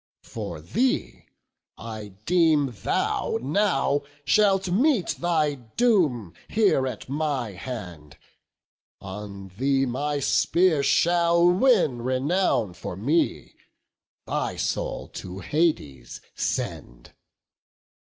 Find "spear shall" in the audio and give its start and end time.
10.19-11.45